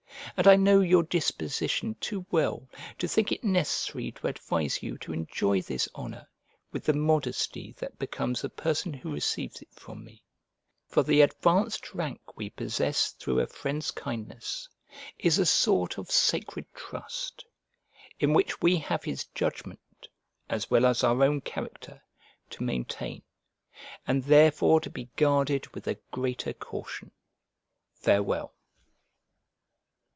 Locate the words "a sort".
15.37-15.97